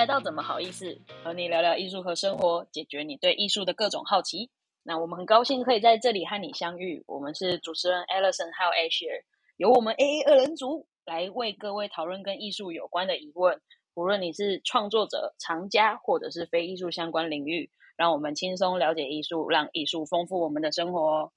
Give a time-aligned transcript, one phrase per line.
[0.00, 4.48] 来到怎么好意思和你聊聊艺术和生活，解决你对艺术的各种好奇。
[4.82, 7.04] 那我们很高兴可以在这里和你相遇。
[7.06, 9.24] 我们是主持人 Alison 还有 Asher，
[9.58, 13.60] 由我们 AA 二人组来为各位讨论跟艺术有关的疑问。
[13.92, 21.30] 无论你是创作者、藏家，或者是非艺术相关领域，让我们轻松了解艺术，让艺术丰富我们的生活。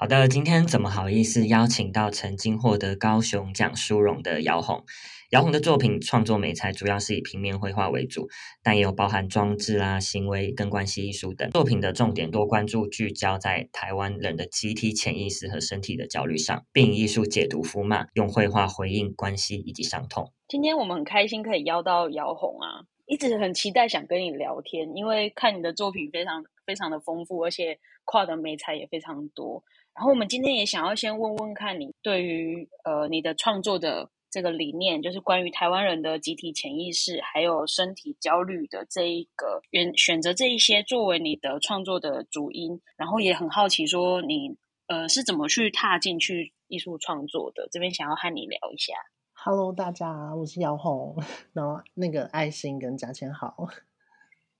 [0.00, 4.82] 好的，今天怎么好意思邀请到曾经获得高雄奖殊荣的姚红？
[5.28, 8.26] 姚红的作品创作美材主要是以平面绘画为主，
[8.62, 11.50] 但也有包含装置啦、行为跟关系艺术等。
[11.50, 20.32] 作品的重点多关注聚焦在台湾人的集体潜意识和身体的焦虑上，并以艺术解读符码，用绘画回应关系以及伤痛。
[20.48, 29.62] 今天我们很开心可以邀到姚红啊，一直很期待想跟你聊天，因为看你的作品非常非常的丰富，而且跨的美材也非常多。
[30.00, 48.94] 然后我们今天也想要先问问看你对于呃你的创作的这个理念，就是关于台湾人的集体潜意识还有身体焦虑的这一个选选择这一些作为你的创作的主因，然后也很好奇说你呃是怎么去踏进去艺术创作的，这边想要和你聊一下。
[49.34, 53.68] Hello，大家，我是姚红， 然后那个爱心跟嘉千好。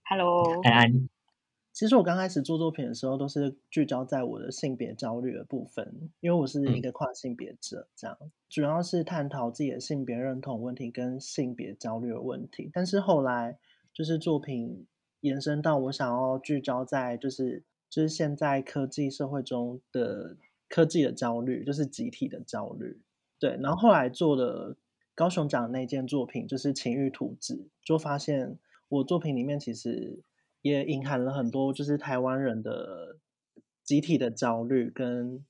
[0.05, 1.09] Hello，安安。
[1.73, 8.19] 其实我刚开始做作品的时候，都是聚焦在我的性别焦虑的部分，因为我是一个跨性别者，这样
[8.49, 12.69] 主要是探讨自己的性别认同问题跟性别焦虑的问题。
[12.73, 13.57] 但是后来
[13.95, 14.87] 就是作品
[15.21, 20.37] 延伸到我想要聚焦在就是就是现在科技社会中的
[20.69, 23.01] 科技的焦虑，就是集体的焦虑。
[23.39, 24.77] 对，然后后来做的
[25.15, 30.19] 高雄奖那件作品，就是情欲图纸，就发现我作品里面其实。
[30.63, 33.19] 也隐含了很多，就是台湾人的
[33.83, 35.45] 集体的焦虑跟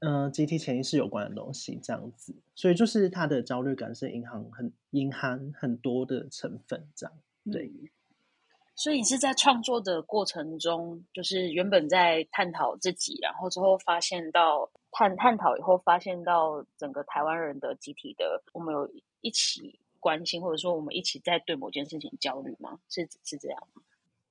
[0.00, 2.34] 嗯集体潜意识有关的东西，这样子。
[2.54, 7.14] 所以就是他的焦虑感是隐含很隐含很多的成分，这样
[7.52, 7.70] 对。
[8.76, 22.80] 所以你是在创作的过程中，就是原本在探讨自己，然后之后发现到探探讨以后，发现到整个台湾人的集体的，我们有一起关心，或者说我们一起在对某件事情焦虑吗？
[22.88, 23.58] 是是这样？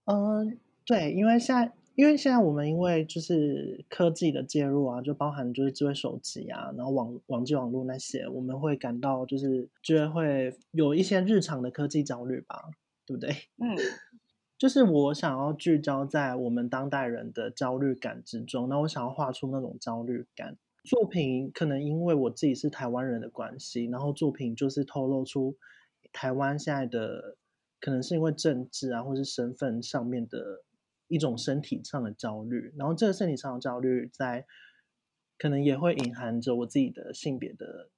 [0.05, 12.71] 嗯，对，因为现在，因为现在我们因为就是科技的介入啊，就包含就是智慧手机啊，然后网网际网络那些，我们会感到就是觉得会有一些日常的科技焦虑吧，
[13.05, 13.29] 对不对？
[13.59, 13.77] 嗯，
[14.59, 20.57] 就是我想要聚焦在我们当代人的焦虑感之中，那我想要画出那种焦虑感。
[20.83, 25.55] 作品可能因为我自己是台湾人的关系，然后作品就是透露出
[26.11, 27.37] 台湾现在的。
[27.83, 30.63] 可能是因为政治啊，或是身份上面的
[31.09, 34.45] 一种身体上的焦虑，然后这个身体上的焦虑在
[35.37, 37.89] 可能也会隐含着我自己的性别的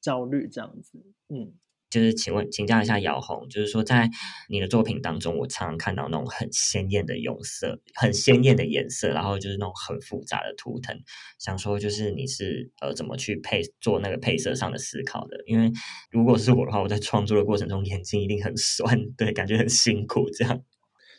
[0.00, 1.54] 焦虑，这样子，嗯。
[1.92, 4.08] 就是请问请教一下姚红，就是说在
[4.48, 10.98] 你的作品当中，我常常看到那种很鲜艳的用色，很鲜艳的颜色，然后就是那种很复杂的图腾。
[11.38, 15.36] 想说就是你是呃怎么去配做那个配色上的思考的？
[15.46, 15.70] 因为
[16.10, 20.30] 如果是我的话，我在创作的过程中眼睛一定很酸，对，感觉很辛苦。
[20.30, 20.64] 这样，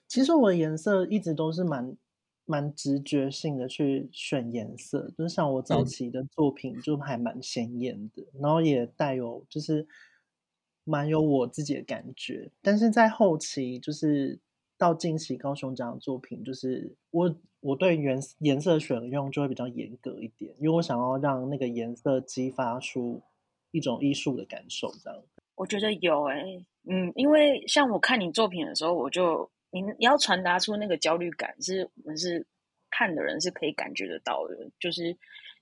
[0.07, 1.95] 其实我的颜色一直都是蛮
[2.45, 9.87] 蛮直觉性的去选颜色，就像我早期的作品就还蛮鲜艳的，然后也带有就是。
[10.85, 14.39] 蛮有我自己的感觉，但是在后期，就是
[14.77, 23.21] 到近期高雄奖的作品，就是我我对颜颜色选用就会比较严格一点，因为我想要让那个颜色激发出
[23.71, 24.91] 一种艺术的感受。
[25.01, 25.23] 这样，
[25.55, 32.45] 我觉得有诶，嗯，因为像我看你作品的时候，我就你你要传达出那个焦虑感，是我们是
[32.89, 35.15] 看的人是可以感觉得到的，就是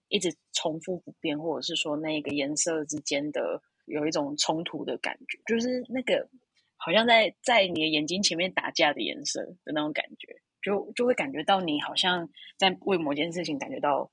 [0.07, 3.61] 一直重复不变，或者是说那个颜色之间的。
[3.91, 6.29] 有一种冲突的感觉，就是那个
[6.77, 14.09] 好像在在你的眼睛前面打架的颜色的那种感觉，就就会感觉到你好像在为某件事情感觉到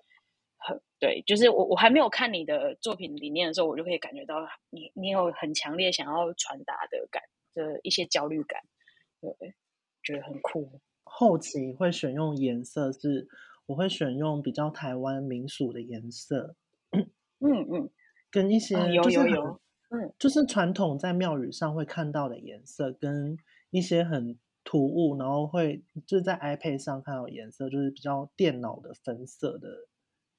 [0.58, 1.22] 很对。
[1.26, 7.22] 就是我我还没有看你的作品里面的时候，我就可以感觉到你你有很强烈想要传达的感
[7.54, 8.60] 的一些焦虑感，
[9.20, 9.54] 对，
[10.02, 10.80] 觉得很酷。
[11.04, 13.28] 后期会选用颜色是，
[13.64, 16.54] 我会选用比较台湾民俗的颜色，
[16.90, 17.90] 嗯嗯，
[18.30, 19.60] 跟一些有有有。
[19.90, 23.38] 嗯，就是传统在庙宇上会看到的颜色，跟
[23.70, 29.88] 一些很突兀，然后会就是在 iPad 上看到颜色，就是比较电脑的分色的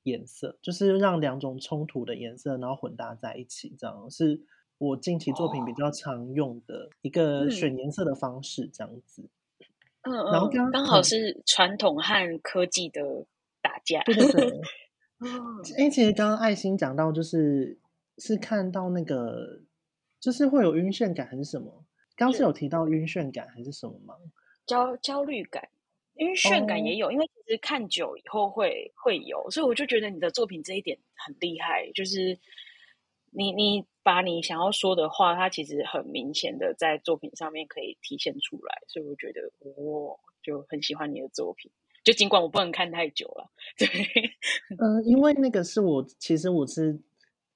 [0.04, 4.40] 颜色，就是让两种冲突的颜色，然后混搭在一起，这样是
[4.78, 9.24] 我近期作品比较常用的一个选颜色的方式，这样子。
[10.04, 13.02] 嗯嗯，然后刚刚好是传统和科技的
[13.64, 14.04] 打架。
[14.04, 14.62] 对对对。
[15.76, 17.79] 哎，其实刚刚爱心讲到就是。
[18.20, 19.62] 是看到那个，
[20.20, 21.86] 就是会有晕眩感还是什么？
[22.16, 24.14] 刚是有提到晕眩感还是什么吗？
[24.66, 25.70] 焦焦虑感、
[26.16, 32.38] 晕眩感也有，因为其实看久以后会会有，所以我就觉得你的作品这一点很厉害，就是
[33.32, 41.72] 你你把你想要说的话，它其实很明显的在作品上面可以体现出来，所以我觉得我就很喜欢你的作品。
[42.04, 43.50] 就尽管我不能看太久了，
[43.80, 43.88] 对，
[44.78, 47.00] 嗯，因为那个是我其实我是。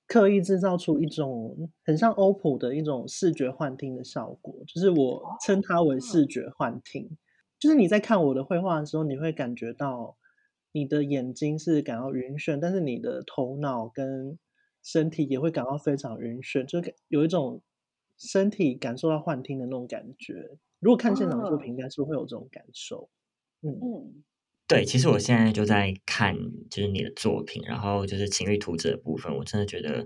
[0.08, 7.18] 刻意制造出一种很像 OPPO 的一种视觉幻听的效果，就是我称它为视觉幻听。
[7.60, 10.18] 就是你在看我的绘画的时候，你会感觉到
[10.74, 14.38] 你的眼睛是感到晕眩，但是你的头脑跟
[14.84, 17.62] 身体也会感到非常晕眩，就有一种
[18.18, 20.58] 身体感受到幻听的那种感觉。
[20.80, 23.10] 如果看现场作品，应该是会有这种感受。
[23.62, 24.24] 嗯。
[24.74, 26.36] 对，其实我现在就在看，
[26.72, 30.04] 就是你的作品，然后就是情欲图纸的部分，我真的觉得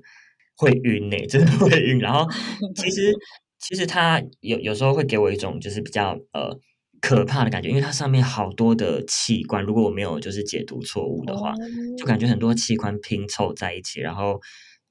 [0.58, 2.00] 会晕呢，真的会晕。
[2.00, 2.30] 然后
[2.76, 3.14] 其实
[3.60, 6.54] 其实它有有时候会给我一种就是比较呃
[7.00, 11.54] 可怕的感觉，因为它上面好多的器官，如果我没有就是解读错误的话，
[11.98, 14.38] 就感觉很多器官拼凑在一起，然后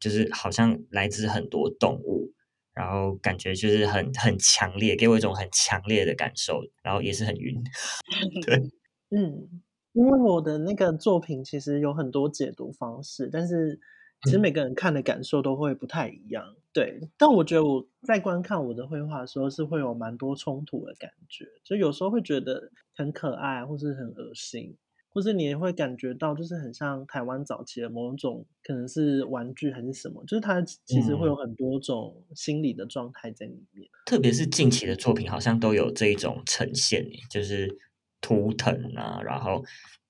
[0.00, 2.32] 就是好像来自很多动物，
[2.72, 7.62] 然后感觉就是很很强烈，给我一种很强烈的感受，然后也是很晕，
[8.46, 8.58] 对。
[9.08, 9.62] 嗯，
[9.96, 13.80] 因为我的那个作品其实有很多解读方式，但是
[14.24, 16.54] 其实每个人看的感受都会不太一样。
[16.70, 24.76] 对，但我觉得我在观看我的绘画的时候，是会有蛮多冲突的感觉，就有时候会觉得很可爱，或是很恶心，
[25.08, 33.88] 或是你也会感觉到就是很像台湾早期的某种可能是玩具还是什么，就是它其实会有很多种心理的状态在里面。
[34.04, 37.78] 特别是近期的作品，好像都有这一种呈现，就是。
[38.20, 39.64] 图腾啊，然后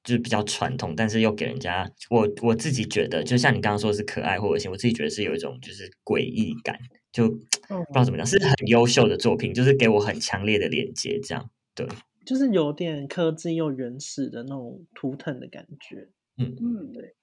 [0.05, 6.79] 就是比较传统，但是又给人家我我自己觉得，就像你刚刚说是可爱或恶心，我自己觉得是有一种就是诡异感，
[7.13, 11.87] 就不知道怎么讲，是很优秀的作品，就是给我很强烈的连接，这样对，
[12.25, 17.15] 就是有点科技又原始的那种图腾的感觉，嗯嗯，对。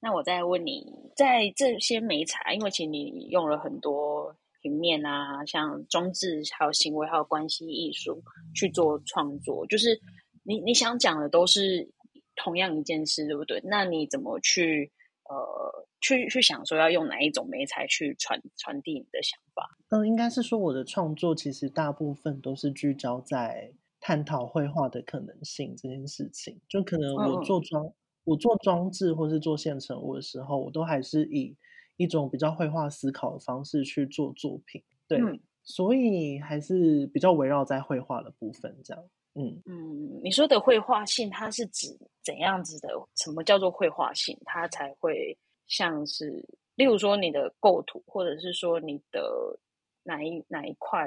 [0.00, 0.84] 那我再问你，
[1.16, 4.36] 在这些美彩，因为其实你用了很多。
[4.62, 8.20] 平面啊，像装置、还有行为、还有关系艺术
[8.52, 10.00] 去做创作，就是
[10.46, 11.90] 你你想讲的都是
[12.36, 13.60] 同样一件事，对不对？
[13.64, 14.92] 那你怎么去
[15.28, 19.68] 呃去去想说要用哪一种媒材去传传递你的想法？
[19.90, 26.60] 嗯，应该是说我的创作其实大部分都是聚焦在探讨绘画的可能性这件事情。
[26.68, 27.92] 就可能我做装
[28.24, 31.56] 我做装置或是做现成物的时候，我都还是以。
[31.98, 35.18] 一种比较绘画思考的方式去做作品，对，
[35.64, 39.02] 所以还是比较围绕在绘画的部分这样。
[39.38, 41.88] 嗯嗯，你说的绘画性，它是指
[42.24, 42.88] 怎样子的？
[43.16, 44.36] 什么叫做绘画性？
[44.44, 45.36] 它才会
[45.66, 46.44] 像是，
[46.74, 49.58] 例如说你的构图，或者是说你的
[50.02, 51.06] 哪一哪一块，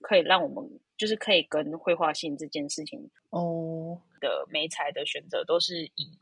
[0.00, 6.18] 可以让我们就是可以跟绘画性这件事情哦的美材的选择都是以。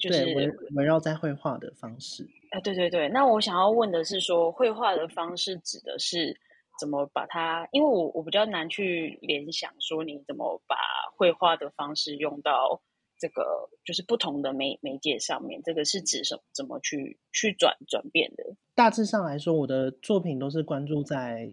[0.00, 3.08] 就是围围绕在绘画的方式，哎，对对对。
[3.10, 6.36] 那我想要问的是，说绘画的方式指的是
[6.78, 7.68] 怎么把它？
[7.72, 10.76] 因为我我比较难去联想，说你怎么把
[11.16, 12.82] 绘画的方式用到
[13.18, 15.60] 这个就是不同的媒媒介上面？
[15.64, 16.42] 这个是指什么？
[16.52, 18.56] 怎么去去转转变的？
[18.74, 21.52] 大致上来说，我的作品都是关注在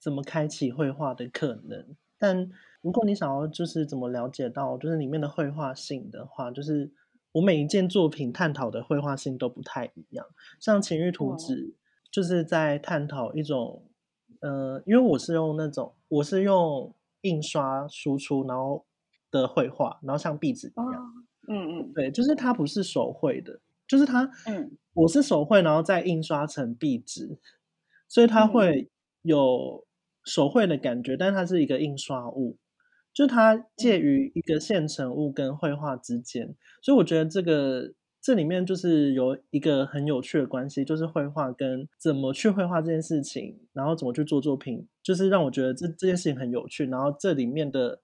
[0.00, 1.96] 怎么开启绘画的可能。
[2.18, 2.50] 但
[2.80, 6.92] 如果你想要就是怎么了解到就是里面的绘画性的话，就是。
[7.32, 10.26] 我每一件作品探讨的绘画性都不太一样，
[10.58, 11.74] 像情欲图纸
[12.10, 13.85] 就是在探讨一种，
[14.40, 18.84] 呃，因为我是用那种我是用印刷输出然后
[19.30, 27.38] 的绘画，然后像壁纸一样，嗯嗯，对，就是它不是手绘的，就是它，嗯，我是手绘然后再印刷成壁纸，
[28.08, 28.90] 所以它会
[29.22, 29.86] 有
[30.24, 32.58] 手绘的感觉，但它是一个印刷物。
[33.12, 37.94] 就它介于一个现成物跟绘画之间，所以我觉得这个
[38.26, 46.86] 这里面就是有一个很有趣的关系，就是绘画跟怎么去绘画这件事情，然后怎么去做作品，就是让我觉得这这件事情很有趣。
[46.86, 48.00] 然后这里面的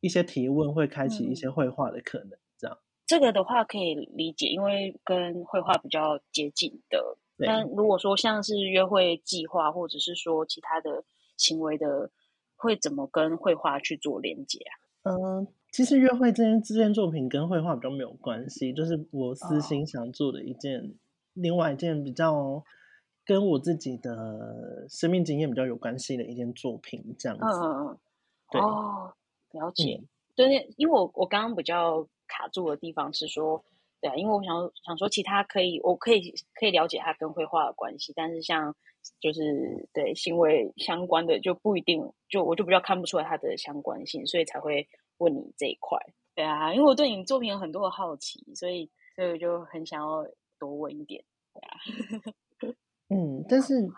[0.00, 2.78] 一些提问会开启一些绘画的可能，这样。
[3.04, 7.18] 这个的话可以理解，因为跟绘画比较接近的。
[7.36, 11.04] 但如果说像是约会计划，或者是说其他的
[11.36, 12.10] 行为的。
[12.58, 15.12] 会怎么跟绘画去做连接啊？
[15.12, 20.94] 嗯，其实约会这件这件作品跟绘画比较没有关系，就是我私心想做的一件，
[21.34, 22.64] 另外一件比较
[23.26, 27.44] 跟我自己的生命经验比较有关系的一件作品，这样子。
[27.44, 27.98] 嗯嗯嗯，
[28.52, 29.12] 对，哦，
[29.50, 30.02] 了解。
[30.34, 33.62] 对，因为我我刚刚比较卡住的地方是说，
[34.00, 38.74] 对啊，因为我想想说，其他可以，我可以可以了解它跟绘画的关系，但是像
[39.20, 45.98] 就是对行为相关的就不一定，就我就比较看不出来它的相关性，所以才会问你这一块。
[46.34, 50.26] 对啊，因为我对你作品有很多的好奇，所以所以我就很想要
[50.58, 51.24] 多问一点。
[51.54, 52.74] 对啊，
[53.08, 53.88] 嗯，但是。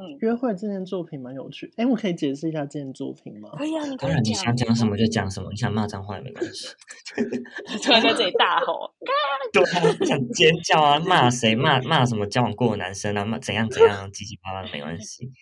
[0.00, 1.72] 嗯，约会这件作品蛮有趣。
[1.76, 3.50] 哎，我可以解释一下这件作品吗？
[3.58, 6.68] 可以啊，你当然你想讲什么就讲什么，你想骂脏话也没关系。
[7.82, 8.94] 突然在这里大吼，
[9.52, 15.32] 对啊，想尖叫啊，骂谁骂骂什么交往过的男生啊，骂怎样怎样，叽叽巴巴没关系。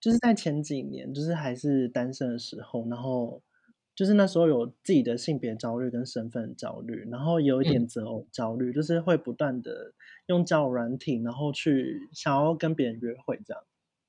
[0.00, 3.40] 就是在前几年，就是还是单身的时候，然后
[3.96, 9.94] 就是那时候有自己的性别焦虑跟身份焦虑，然后有一点择偶焦虑，就是会不断的
[10.26, 13.64] 用交友软体，然后去想要跟别人约会这样。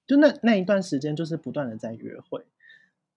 [0.06, 2.46] 就那那一段时间，就是不断的在约会，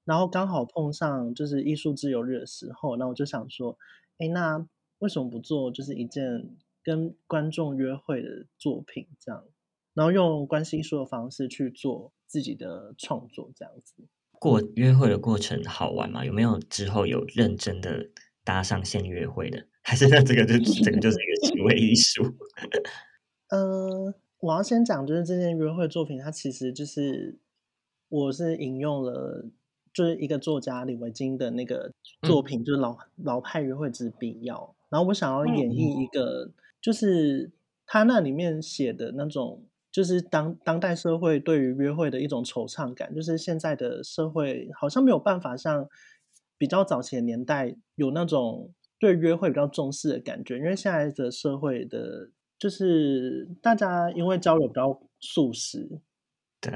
[0.05, 3.77] 然后刚好碰上就是艺术自由日的时候，那我就想说，
[4.19, 4.65] 哎，那
[5.01, 6.51] 为什么不做就是一件
[6.85, 9.45] 跟观众约会的作品这样，
[9.95, 14.05] 然后用关系艺术的方式去做自己的创作这样子。
[14.41, 16.25] 过约会的过程好玩吗？
[16.25, 18.09] 有没有之后有认真的
[18.43, 19.65] 搭上线约会的？
[19.83, 22.25] 还是那这个就整个就是一个行为艺术？
[23.51, 24.13] 嗯。
[24.41, 27.39] 我要先讲，就是这件约会作品，它其实就是
[28.09, 29.45] 我是引用了，
[29.93, 31.93] 就是一个作家李维京的那个
[32.23, 34.75] 作品，就是老老派约会之必要。
[34.89, 37.51] 然后我想要演绎一个，就是
[37.85, 45.89] 他那里面写的那种，就是当当代社会对于约会的一种惆怅感，就是现在的社会好像没有办法像
[46.57, 52.31] 比较早期的年代有那种对约会比较重视的感觉，因为现在的社会的。
[52.61, 55.89] 就是大家因为交流比较速食，
[56.61, 56.71] 对，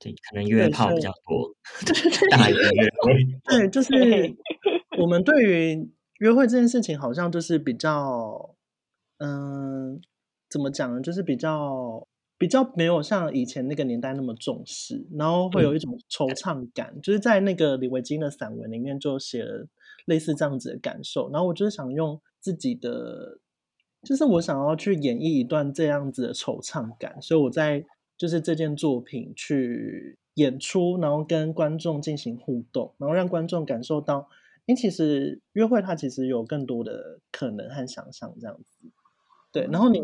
[0.00, 1.54] 对，可能约炮比较多，
[2.28, 3.14] 大于约会。
[3.44, 3.92] 对，就 是
[5.00, 8.56] 我们对于约会这件事情，好像就是比较，
[9.18, 10.00] 嗯，
[10.50, 11.00] 怎么讲呢？
[11.00, 12.04] 就是比较
[12.38, 16.98] 比较没有像以前那个年代那么重视，然后会有一种惆怅感。
[17.02, 19.66] 就是在那个李维京的散文里面就写了
[20.06, 21.30] 类似这样子的感受。
[21.30, 23.40] 然后我就是想用自己的。
[24.04, 27.84] 就是我想要去演绎一段这样子的惆怅感，所以我在
[28.16, 34.28] 就是这件作品去演出，然后跟观众进行互动，然后让观众感受到，
[34.68, 38.88] 哎，其实约会它其实有更多的可能和想象这样子。
[39.50, 40.00] 对，然后你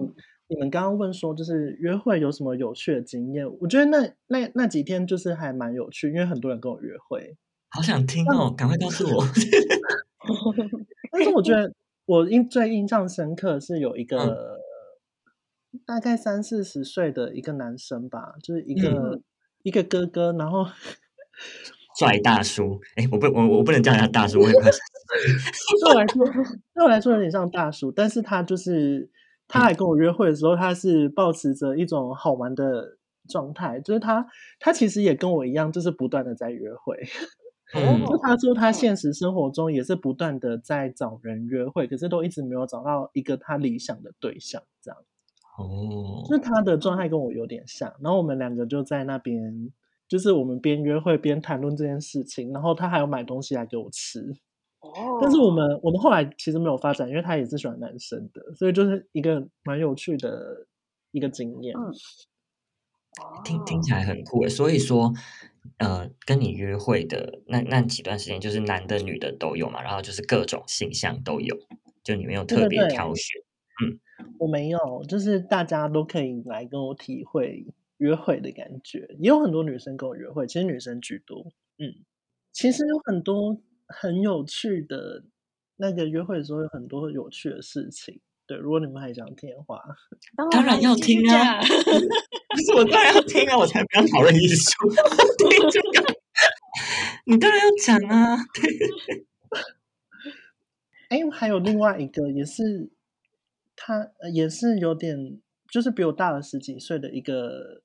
[0.48, 3.46] 你们刚刚问说，就是约会有什么有趣的经验？
[3.60, 7.36] 我觉得那那那几天就是还蛮有趣，因为很多人跟我约会，
[7.70, 9.24] 好想听哦，赶快告诉我。
[11.12, 11.72] 但是我觉得。
[12.06, 14.58] 我印最印象深刻是有一 个
[15.86, 19.22] 大概三四十岁的一个男生吧，就是一个
[19.62, 20.66] 一个哥哥，然后
[21.98, 22.78] 帅大叔。
[22.96, 24.70] 哎，我不我我不能叫他大叔，我很快。
[25.80, 26.26] 对我来说，
[26.74, 29.08] 对我来说有点像大叔，但是他就是
[29.48, 32.98] 他来跟我约会的时候，他是保持着一种好玩的
[33.28, 34.26] 状态，就是他
[34.58, 36.98] 他其实也跟我一样，就是不断的在约会。
[38.06, 45.00] 就他说，他现实生活中也是不断的在找人约会，可是都一直没有找到一个他理想的对象，这样。
[45.58, 49.72] 哦，就是他的状态跟我有点像，然后我们两个就在那边，
[50.06, 54.36] 就是我们边约会边谈论这件事情，然后他还有买东西来给我吃。
[54.94, 60.66] 哦，但是我们我们后来其实没有发展，因为他也是喜欢男生的，所以就是一个蛮有趣的
[61.10, 61.74] 一个经验。
[63.44, 65.12] 听听起来很酷诶，所以说。
[65.78, 71.56] 呃，跟你约会的那那几段时间，就是男的女的都有嘛，然后就是各种形象都有，
[72.02, 73.40] 就你没有特别挑选。
[73.82, 73.98] 嗯，
[74.38, 81.46] 我没有，就是大家都可以来跟我体会约会的感觉，也有很多女生跟我约会，其实女生居多。
[81.78, 82.04] 嗯，
[82.52, 85.24] 其实有很多很有趣的，
[85.76, 88.20] 那个约会的时候有很多有趣的事情。
[88.46, 89.82] 对，如果你们还想听的话，
[90.50, 91.60] 当然要听啊！
[91.64, 93.56] 不是我当然要听啊！
[93.56, 94.70] 我才不要讨论艺术，
[95.48, 96.14] 听这个，
[97.24, 98.36] 你当然要讲啊！
[98.54, 98.70] 对。
[101.08, 102.90] 哎，还有另外一个，也是
[103.74, 107.82] 他，也是有点，就是比我大了十几岁的一个，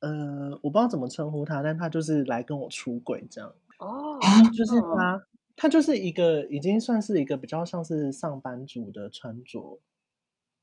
[0.00, 3.54] 呃，我不知道怎么称呼他，但他就是来跟我出轨这样。
[3.78, 4.18] 哦，
[4.56, 5.26] 就是他。
[5.56, 9.78] 他就是一个已经算是一个比较像是上班族的穿着，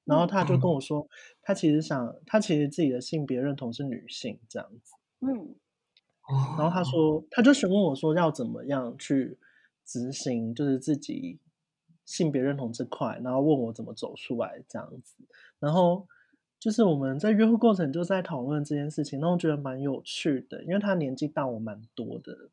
[0.04, 1.08] 然后他就跟我说，
[1.42, 4.94] 他其实想，他其实自己的性别认同是女性这样子。
[5.22, 5.56] 嗯，
[6.58, 9.40] 然后他说，他就询问我说，要怎么样去
[9.86, 11.40] 执行，就是自己
[12.04, 15.16] 性别认同这块，然后问我怎么走出来这样子。
[15.58, 16.06] 然后
[16.60, 22.50] 就是我们在约会过程就在讨论这件事情，那我觉得蛮有趣的，因为他年纪大我蛮多的。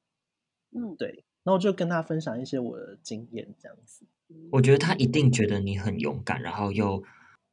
[0.71, 1.25] 嗯，对。
[1.45, 4.05] 然后就跟他分享一些我的经验，这样子。
[4.51, 7.03] 我觉得他一定觉得你很勇敢，然后又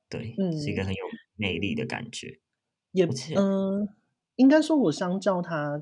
[0.09, 1.03] 对，嗯是一个很有
[1.37, 2.39] 魅力的感觉。
[2.91, 3.07] 也
[3.37, 3.87] 嗯、
[4.35, 5.81] 应该说我相较他，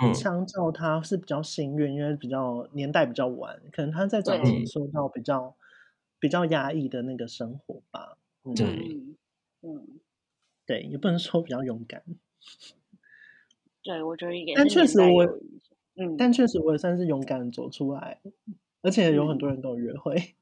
[0.00, 5.56] 嗯相较他是比较幸运，因为比较年代比较晚，可能他在早对期受到比较
[6.20, 8.18] 比较压抑的那个生活吧。
[8.44, 9.16] 嗯，对嗯
[9.62, 10.00] 嗯，
[10.64, 12.04] 对，也不能说比较勇敢，
[13.82, 15.40] 对，我觉得也是但确实我
[15.98, 18.20] 嗯，但确实我也算是勇敢地走出来，
[18.82, 20.14] 而且有很多人跟我约会。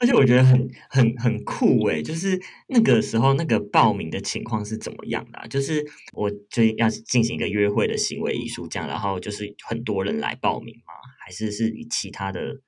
[0.00, 5.46] 而且我觉得很很很酷诶，就是那个时候那个报名的情况是怎么样的、啊？
[5.48, 10.92] 就是我就要进行一个约会的行为艺术，这样，然后就是很多人来报名吗？
[11.24, 12.60] 还是是以其他的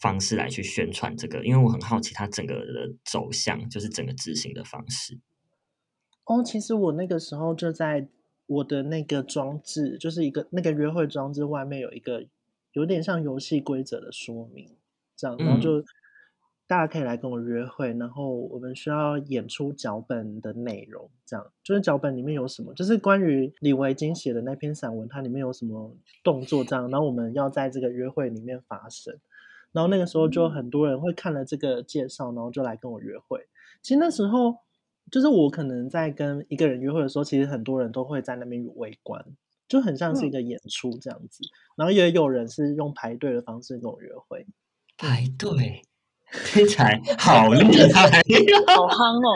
[0.00, 1.44] 方式来去宣传这个？
[1.44, 5.18] 因为我很好奇它整个的走向，就是整个执行的方式。
[6.24, 8.08] 哦，其实我那个时候就在
[8.52, 12.24] 我的那个装置，就是一个那个约会装置外面有一个
[12.72, 14.68] 有点像游戏规则的说明，
[15.16, 15.82] 这样，然后嗯就
[16.66, 29.18] 大家可以来跟我约会，然后我们需要演出脚本的内容，这样就是脚本里面有什么，就是关于李维京写的那篇散文，它里面有什么动作这样，然后我们要在这个约会里面发生。
[29.72, 33.46] 然后那个时候就很多人会看了这个介绍，然后就来跟我约会。
[33.80, 34.56] 其实那时候
[35.12, 39.24] 就是我可能在跟一个人约会的时候，其实很多人都会在那边围观，
[39.68, 41.44] 就很像是一个演出这样子。
[41.76, 44.46] 然后也有人是用排队的方式跟我约会。
[44.96, 45.82] 排队
[46.46, 48.22] 听起来好厉害
[48.74, 49.34] 好憨哦，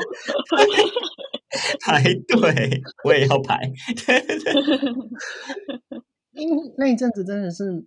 [1.84, 3.70] 排队我也要排。
[4.06, 6.02] 对对对
[6.32, 7.86] 因为那一阵子真的是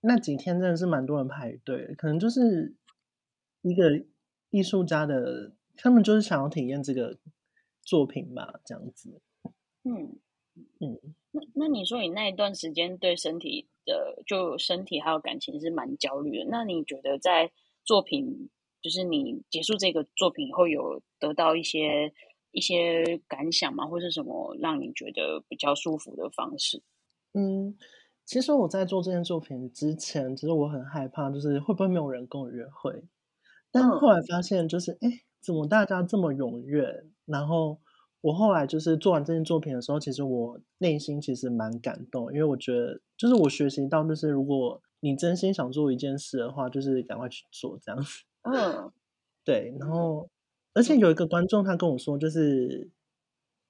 [0.00, 2.74] 那几天真的是蛮多人排队，可能就是
[3.62, 4.02] 一个
[4.50, 7.16] 艺术家的，他们就是想要体验这个
[7.82, 9.20] 作品吧，这样子。
[9.84, 10.18] 嗯
[10.80, 10.98] 嗯，
[11.30, 17.50] 那那你说你那一段时间对身体的就身体还有感情是蛮焦虑的，那你觉得在
[17.84, 18.50] 作品
[18.82, 22.12] 就是你结束这个作品以后有得到一些
[22.50, 23.86] 一些感想吗？
[23.86, 26.82] 或是什么让你觉得比较舒服的方式？
[27.34, 27.76] 嗯，
[28.24, 33.04] 其实我在做这件作品之前，其实我很害怕，就是会不会没有人跟我约会。
[33.70, 37.04] 但嗯后来发现，就是哎，诶怎么大家这么踊跃？
[37.26, 37.78] 然后
[38.20, 48.24] 我后来就是做完这件作品的时候，其实我内心其实蛮感动，因为我觉得，就是我学习到，就是如果你真心想做一件事的话，就是赶快去做这样子。
[48.42, 48.90] 嗯
[49.44, 50.28] 对，然后
[50.74, 52.90] 而且有一个观众他跟我说，就是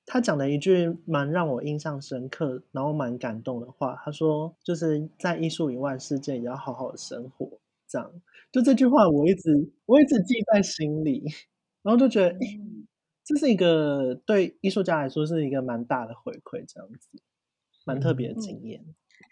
[0.07, 8.11] 他讲了一句蛮让我印象深刻，然后蛮感动的话，他说就是在艺术以外世界也要好好的生活，这样。
[8.51, 11.25] 就这句话我一直我一直记在心里，
[11.83, 12.39] 然后就觉得，
[13.25, 17.23] 这是一个对艺术家来说是一个蛮大的回馈，这样子，
[17.85, 18.85] 蛮特别的经验，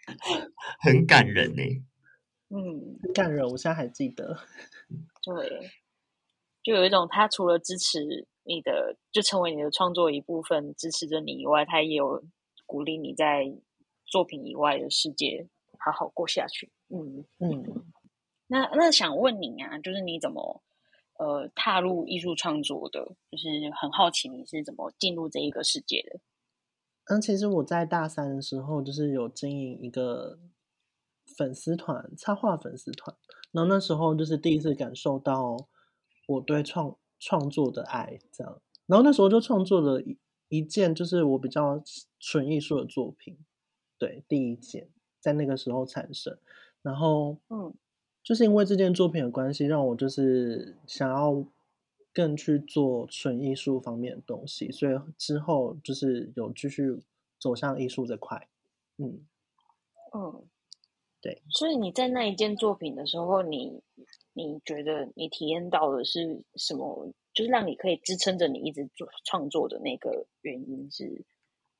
[0.79, 1.63] 很感人呢。
[2.49, 3.45] 嗯，很感人。
[3.45, 4.37] 我现在还记得，
[5.21, 5.69] 对，
[6.63, 12.23] 就有一种他除了支持你的，就成为你的创作一部分，支持着你以外，他也有
[12.65, 13.43] 鼓励你在
[14.05, 16.71] 作品以外的世界好好过下去。
[16.87, 17.91] 嗯，嗯。
[18.47, 20.63] 那那想问你啊，就是你怎么
[21.17, 22.99] 呃踏入艺术创作的？
[23.31, 23.47] 就是
[23.79, 26.19] 很好奇你是怎么进入这一个世界的？
[27.05, 30.39] 嗯，其实我在大三的时候，就是有经营一个
[31.37, 33.15] 粉丝团，插画粉丝团。
[33.51, 35.67] 然后那时候就是第一次感受到
[36.27, 38.61] 我对创创作的爱，这样。
[38.85, 40.17] 然后那时候就创作了一
[40.49, 41.81] 一件，就是我比较
[42.19, 43.37] 纯艺术的作品，
[43.97, 46.37] 对，第一件在那个时候产生。
[46.81, 47.73] 然后，嗯，
[48.27, 51.45] 就是因为这件作品的关系，让我就是想要
[52.13, 56.99] 更去做纯艺术方面的东西，所以之后就是有继续
[57.39, 58.49] 走向艺术这块。
[58.97, 59.25] 嗯，
[60.13, 60.43] 嗯，
[61.21, 61.41] 对。
[61.51, 63.81] 所以你在那一件作品的时候，你
[64.33, 67.09] 你觉得你体验到的是什么？
[67.33, 71.23] 就是让你可以支撑着你一直做创作的那个原因是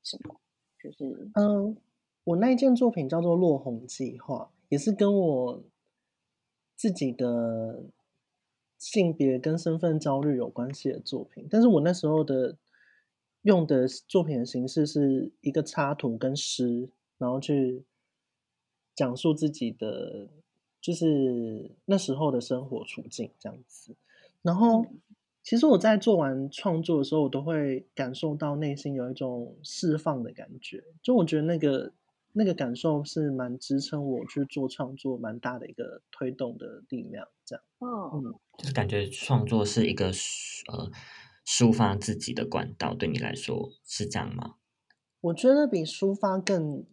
[0.02, 0.40] 什么？
[0.82, 1.76] 就是嗯，
[2.24, 5.62] 我那一件作品叫做《落红计划》，也是跟我
[6.78, 7.82] 自己的
[8.78, 11.48] 性别跟身份焦虑有关系的作品。
[11.50, 12.56] 但是我那时候的
[13.42, 16.88] 用的作品的形式是一个插图跟诗，
[17.18, 17.84] 然后去
[18.94, 20.28] 讲述自己的
[20.80, 23.96] 就是那时候的生活处境这样子。
[24.42, 24.86] 然后，
[25.42, 30.84] 其实我在做完创作的时候，我都会感受到内心有一种释放的感觉。
[31.02, 31.92] 就我觉得那个
[32.38, 37.26] 那个感受是蛮支撑我去做创作蛮大的一个推动的力量。
[37.44, 40.88] 这样，嗯嗯，就是感觉创作是一个抒呃
[41.44, 44.54] 抒发自己的管道，对你来说是这样吗？
[45.20, 46.84] 我觉得比抒发更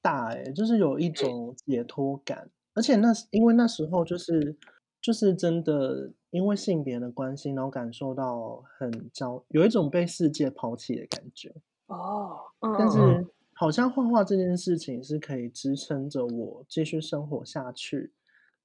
[0.00, 2.50] 大诶、就是有一种解脱感。
[2.72, 4.56] 而且那因为那时候就是
[5.02, 11.54] 就是真的因为性别的关系，然后感受到很焦，有一种被世界抛弃的感觉。
[11.86, 13.26] 哦，嗯但嗯是
[13.58, 18.12] 好像画画这件事情是可以支撑着我继续生活下去，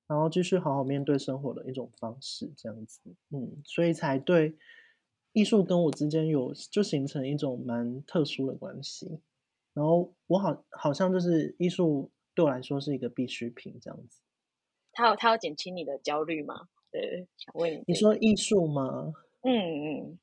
[0.05, 2.99] 然后继续好好面对生活的一种方式，这样子，
[3.29, 4.57] 嗯，所以才对
[5.31, 9.21] 艺术跟我之间有就形成一种蛮特殊的关系。
[9.73, 14.19] 然后我好好像就是艺术对我来说是一个必需品，这样子。
[14.91, 16.67] 他有他有减轻你的焦虑吗？
[16.91, 19.13] 对，想问你这个，你说艺术吗？
[19.43, 20.19] 嗯嗯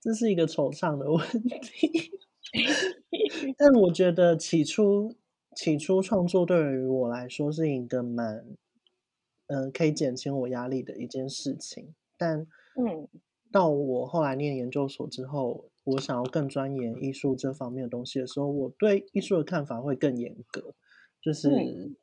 [0.00, 1.20] 这是一个惆怅的问
[1.60, 2.10] 题。
[3.56, 5.16] 但我觉得起初
[5.56, 8.46] 起初创作对于我来说是一个蛮，
[9.46, 11.94] 嗯、可以减轻我压力的一件事情。
[12.16, 12.40] 但
[12.76, 13.08] 嗯
[13.50, 20.74] 到我后来念研究所之后，我想要更钻研艺术这方面的东西的时候，我对艺术的看法会更严格，
[21.22, 21.96] 就是嗯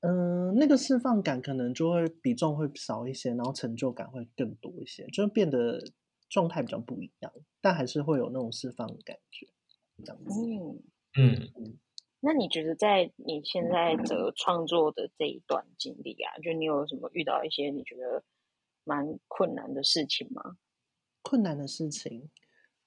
[0.00, 5.82] 嗯、那个释放感可能就会比重会少一些，然后成就感会更多一些，就变得
[6.28, 7.32] 状态比较不一样，
[7.62, 9.46] 但还是会有那种释放的感觉。
[9.98, 10.82] 嗯。
[11.16, 11.78] 嗯。
[12.20, 18.24] 那你觉得在你现在的创作的这一段经历啊，就你有什么遇到一些你觉得
[18.84, 20.56] 蛮困难的事情吗？
[21.20, 22.30] 困难的事情，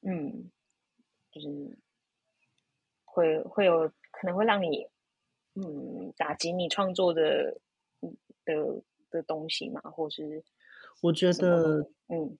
[0.01, 0.51] 嗯，
[1.31, 1.77] 就是
[3.05, 4.87] 会会有可能会让你
[5.53, 7.61] 嗯打击你创作的
[8.01, 10.43] 嗯的的东西嘛，或是
[11.01, 12.37] 我觉得嗯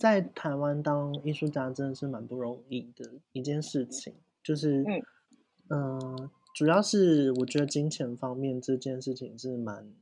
[0.00, 5.04] 在台湾当艺术家真的是蛮不容易的一件事情，就是嗯
[5.68, 9.92] 嗯、主要是我觉得金钱方面这件事情是蛮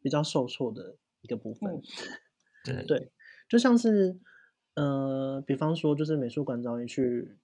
[0.00, 1.76] 比较受挫的一个部分。
[1.76, 1.82] 嗯
[2.64, 3.10] 对对，
[3.48, 4.16] 就像是，
[4.74, 7.36] 呃，比方说，就是美术馆找你去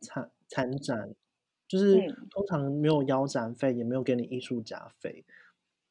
[0.00, 1.14] 参参展，
[1.68, 5.24] 就是嗯通常没有腰展费，也没有给你艺术家费。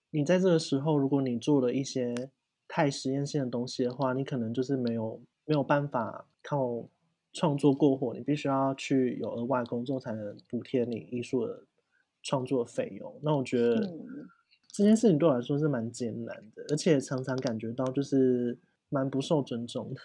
[0.10, 2.30] 你在这个时候，如果你做了一些
[2.68, 6.88] 太实验性的东西的话，你可能就是没有没有办法靠
[7.34, 11.64] 创作过活，你必须要去有额外工作才能补贴你艺术的
[12.24, 13.20] 创作费用。
[13.24, 14.30] 那我觉得，嗯。
[14.74, 18.58] 这件事情对我来说是蛮艰难的，而且常常感觉到就是
[18.90, 20.02] 蛮不受尊重的，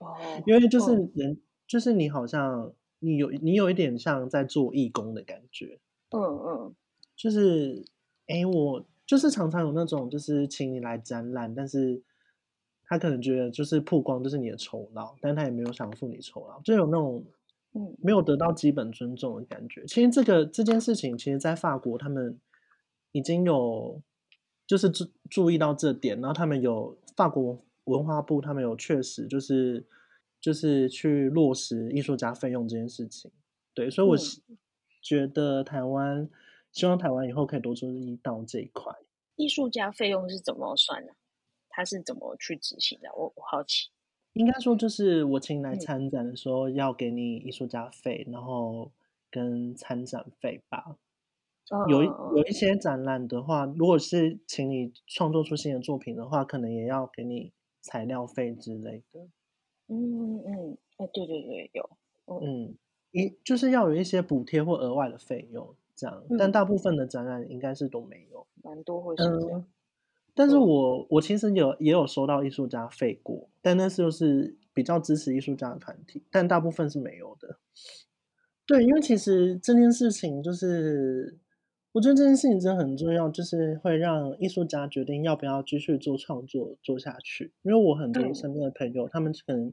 [0.00, 1.10] 哦，因为就是嗯。
[1.14, 5.80] 人，就是你好像你有你有一点像在做义工的感觉，
[6.12, 6.74] 嗯嗯。
[7.16, 7.84] 就是
[8.28, 12.02] 诶，我就是常常有那种就是请你来展览，但是
[12.84, 17.24] 他可能觉得就是曝光就是你的酬劳，但他也没有想付你酬劳，就有那种
[17.72, 19.82] 嗯没有得到基本尊重的感觉。
[19.86, 22.38] 其实这个这件事情，其实在法国他们
[23.12, 24.02] 已经有
[24.66, 29.86] 就是注注意到这点，然后他们有法国文化部，他们有确实就是
[30.38, 33.30] 就是去落实艺术家费用这件事情。
[33.72, 34.42] 对，所以我嗯希
[35.00, 36.28] 觉得台湾
[36.72, 38.92] 希望台湾以后可以多注意到这一块。
[39.36, 41.14] 艺术家费用是怎么算的？
[41.68, 43.08] 他是怎么去执行的？
[43.14, 43.90] 我我好奇。
[44.32, 48.92] 应该说，就是我请你来嗯参展的时候，要给你艺术家费，然后
[49.30, 50.96] 跟参展费吧。
[51.88, 59.28] 有一嗯有一些展览的话，如果是请你创作出新的作品的话，可能也要给你材料费之类的。
[59.88, 61.90] 嗯嗯，哎，对对对，有。
[62.26, 62.76] 嗯，
[63.10, 66.24] 一就是要有一些补贴或额外的费用，这样。
[66.38, 68.46] 但嗯大部分的展览应该是都没有。
[68.62, 69.60] 蛮多会是这样。
[69.60, 69.66] 嗯，
[70.34, 77.58] 但是嗯我我其实有也有收到艺术家费过，但那是就是比较支持艺术家的团体，但大部分是没有的。
[78.66, 81.38] 对，因为其实这件事情就是，
[81.92, 87.54] 我觉得这件事情真的很重要，就是会让艺术家决定要不要继续做创作做下去。
[87.62, 89.72] 因为我很多嗯身边的朋友，他们可能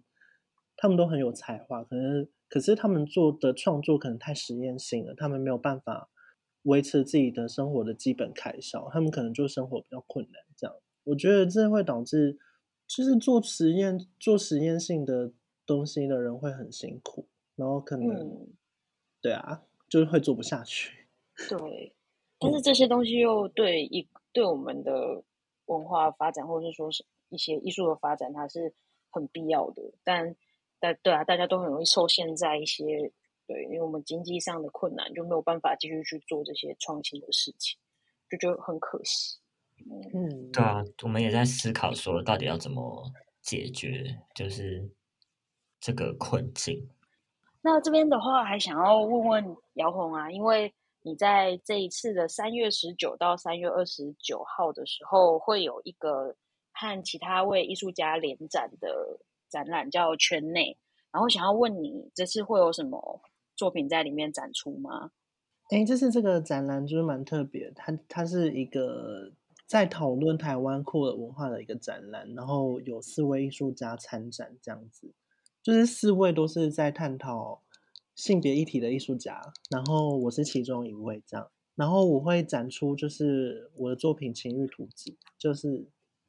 [0.78, 6.10] 他们都很有才华，可能可是他们做的创作可能太实验性了，他们没有办法
[6.66, 10.42] 维持自己的生活的基本开销，他们可能就生活比较困难。
[10.56, 12.38] 这样，我觉得这会导致，
[12.88, 15.32] 就是做实验做实验性的
[15.66, 18.48] 东西的人会很辛苦，然后可能、嗯，
[19.22, 21.08] 对啊，就是会做不下去。
[21.50, 21.94] 对。
[22.38, 25.24] 但是这些东西又对一对我们的
[25.68, 28.74] 文化发展，或者是说是一些艺术的发展，它是
[29.10, 29.82] 很必要的。
[30.04, 30.36] 但
[30.80, 33.12] 但对啊，大家都很容易受限在一些
[33.48, 37.78] 对，因为我们经济上的困难，就没有办法继续去做这些创新的事情，
[38.30, 39.40] 就觉得很可惜。
[39.78, 44.90] 嗯嗯，对啊，我们也在思考说，到底要怎么解决，就是
[45.80, 46.90] 这个困境。
[47.62, 56.36] 那这边的话，还想要问问姚红啊，因为你在这一次的三月十九到三月二十九号的时候，会有一个
[56.72, 60.78] 和其他位艺术家联展的展览，叫圈内。
[61.12, 63.22] 然后想要问你，这次会有什么
[63.56, 65.12] 作品在里面展出吗？
[65.70, 69.32] 哎，这是这个展览就是蛮特别，它它是一个
[69.66, 75.12] 在讨论台湾酷儿文化的一个展览，然后有四位艺术家参展，这样子，
[75.64, 77.64] 就是四位都是在探讨
[78.14, 79.42] 性别议题的艺术家，
[79.72, 85.88] 然后我是其中一位这样，然后我会展出就是我的作品《情欲图纸》，就是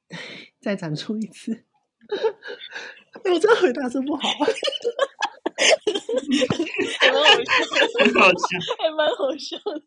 [0.61, 1.65] 再展出一次。
[3.25, 4.29] 我这回答是不好。
[7.01, 7.55] 还蛮好笑，
[7.99, 9.83] 很好笑，还蛮好笑的。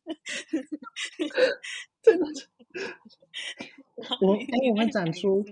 [2.02, 2.26] 真 的，
[4.22, 5.46] 我哎，我会展出，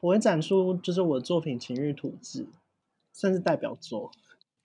[0.00, 2.44] 我会展出，就是我的作品《情欲图志》，
[3.12, 4.10] 算是代表作。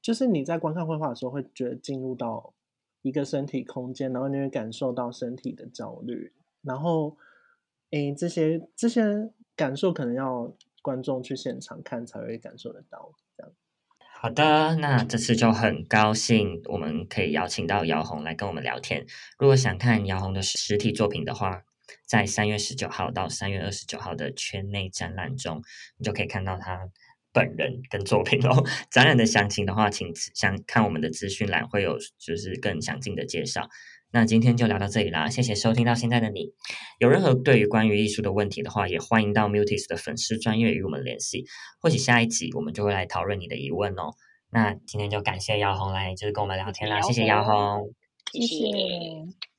[0.01, 2.55] 就是你在观看绘画的时候，会觉得进入到
[3.03, 7.17] 一个身体空间，然后你会感受到身体的焦虑，然后，
[7.91, 13.13] 哎，这些这些感受可能要观众去现场看才会感受得到。
[14.23, 19.03] 好的，那这次就很高兴，我们可以邀请到姚红来跟我们聊天。
[19.39, 21.63] 如果想看姚红的实体作品的话，
[22.05, 25.59] 在三月十九号到三月二十九号的圈内展览中，
[25.97, 26.81] 你就可以看到他
[27.33, 28.63] 本人跟作品哦。
[28.91, 33.67] 展览的详情的话，请想看我们的资讯栏，会有就是更详尽的介绍。
[34.13, 36.51] 那今天就聊到这里啦，谢谢收听到现在的你。
[36.99, 41.45] 有任何对于关于艺术的问题的话，也欢迎到 Mutis 的粉丝专业与我们联系，
[41.79, 44.11] 或许下一集我们就会来讨论你的疑问哦。
[44.51, 47.93] 那今天就感谢姚红来就是跟我们聊天啦，谢谢姚红，
[48.33, 49.50] 谢谢。